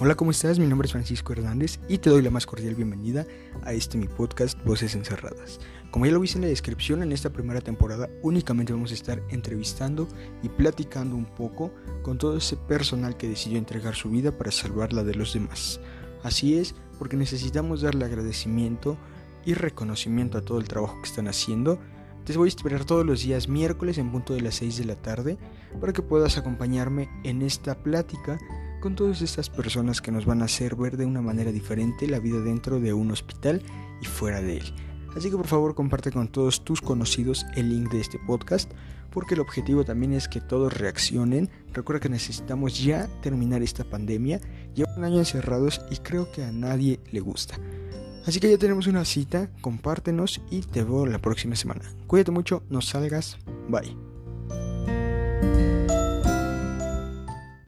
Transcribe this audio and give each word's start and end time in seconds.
Hola, 0.00 0.14
¿cómo 0.14 0.30
estás? 0.30 0.60
Mi 0.60 0.66
nombre 0.68 0.86
es 0.86 0.92
Francisco 0.92 1.32
Hernández 1.32 1.80
y 1.88 1.98
te 1.98 2.08
doy 2.08 2.22
la 2.22 2.30
más 2.30 2.46
cordial 2.46 2.76
bienvenida 2.76 3.26
a 3.64 3.72
este 3.72 3.98
mi 3.98 4.06
podcast 4.06 4.56
Voces 4.64 4.94
Encerradas. 4.94 5.58
Como 5.90 6.06
ya 6.06 6.12
lo 6.12 6.20
viste 6.20 6.38
en 6.38 6.42
la 6.42 6.48
descripción, 6.48 7.02
en 7.02 7.10
esta 7.10 7.30
primera 7.30 7.60
temporada 7.60 8.08
únicamente 8.22 8.72
vamos 8.72 8.92
a 8.92 8.94
estar 8.94 9.20
entrevistando 9.28 10.06
y 10.40 10.50
platicando 10.50 11.16
un 11.16 11.24
poco 11.24 11.74
con 12.02 12.16
todo 12.16 12.36
ese 12.36 12.56
personal 12.56 13.16
que 13.16 13.28
decidió 13.28 13.58
entregar 13.58 13.96
su 13.96 14.08
vida 14.08 14.38
para 14.38 14.52
salvarla 14.52 15.02
de 15.02 15.16
los 15.16 15.34
demás. 15.34 15.80
Así 16.22 16.56
es, 16.56 16.76
porque 16.96 17.16
necesitamos 17.16 17.80
darle 17.80 18.04
agradecimiento 18.04 18.96
y 19.44 19.54
reconocimiento 19.54 20.38
a 20.38 20.42
todo 20.42 20.60
el 20.60 20.68
trabajo 20.68 20.94
que 21.02 21.08
están 21.08 21.26
haciendo. 21.26 21.80
Te 22.24 22.36
voy 22.36 22.46
a 22.46 22.54
esperar 22.54 22.84
todos 22.84 23.04
los 23.04 23.22
días 23.24 23.48
miércoles 23.48 23.98
en 23.98 24.12
punto 24.12 24.32
de 24.32 24.42
las 24.42 24.54
6 24.54 24.78
de 24.78 24.84
la 24.84 24.94
tarde 24.94 25.38
para 25.80 25.92
que 25.92 26.02
puedas 26.02 26.38
acompañarme 26.38 27.08
en 27.24 27.42
esta 27.42 27.82
plática 27.82 28.38
con 28.80 28.94
todas 28.94 29.22
estas 29.22 29.50
personas 29.50 30.00
que 30.00 30.12
nos 30.12 30.26
van 30.26 30.42
a 30.42 30.46
hacer 30.46 30.76
ver 30.76 30.96
de 30.96 31.06
una 31.06 31.22
manera 31.22 31.52
diferente 31.52 32.06
la 32.06 32.18
vida 32.18 32.40
dentro 32.40 32.80
de 32.80 32.92
un 32.92 33.10
hospital 33.10 33.62
y 34.00 34.06
fuera 34.06 34.40
de 34.40 34.58
él. 34.58 34.74
Así 35.16 35.30
que 35.30 35.36
por 35.36 35.46
favor 35.46 35.74
comparte 35.74 36.12
con 36.12 36.28
todos 36.28 36.64
tus 36.64 36.80
conocidos 36.80 37.44
el 37.56 37.70
link 37.70 37.90
de 37.90 38.00
este 38.00 38.18
podcast 38.18 38.70
porque 39.10 39.34
el 39.34 39.40
objetivo 39.40 39.84
también 39.84 40.12
es 40.12 40.28
que 40.28 40.40
todos 40.40 40.72
reaccionen. 40.72 41.50
Recuerda 41.72 42.00
que 42.00 42.08
necesitamos 42.08 42.82
ya 42.82 43.08
terminar 43.22 43.62
esta 43.62 43.84
pandemia. 43.84 44.40
Lleva 44.74 44.94
un 44.96 45.04
año 45.04 45.18
encerrados 45.18 45.80
y 45.90 45.96
creo 45.96 46.30
que 46.30 46.44
a 46.44 46.52
nadie 46.52 47.00
le 47.10 47.20
gusta. 47.20 47.58
Así 48.26 48.40
que 48.40 48.50
ya 48.50 48.58
tenemos 48.58 48.86
una 48.86 49.04
cita, 49.04 49.50
compártenos 49.62 50.42
y 50.50 50.60
te 50.60 50.84
veo 50.84 51.06
la 51.06 51.18
próxima 51.18 51.56
semana. 51.56 51.82
Cuídate 52.06 52.30
mucho, 52.30 52.62
no 52.68 52.82
salgas, 52.82 53.38
bye. 53.68 54.07